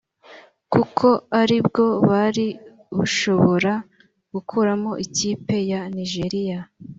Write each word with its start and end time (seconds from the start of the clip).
kuko 0.73 1.07
ari 1.41 1.57
bwo 1.67 1.85
bari 2.09 2.47
bushobora 2.97 3.73
gukuramo 4.33 4.91
ikipe 5.05 5.55
ya 5.71 5.81
Nigeria 5.95 6.59